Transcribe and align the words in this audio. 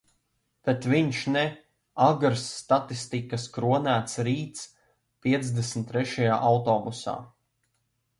Bet 0.67 0.85
viņš 0.91 1.17
ne. 1.33 1.41
Agrs, 2.05 2.45
statistikas 2.61 3.45
kronēts 3.57 4.17
rīts 4.29 4.63
piecdesmit 5.27 5.89
trešajā 5.93 6.41
autobusā. 6.49 7.15